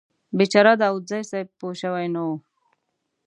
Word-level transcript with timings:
بیچاره 0.37 0.73
داوودزی 0.81 1.21
صیب 1.29 1.47
پوه 1.59 1.73
شوي 1.81 2.07
نه 2.13 2.21
و. 2.29 2.31